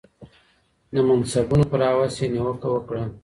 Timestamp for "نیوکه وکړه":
2.33-3.03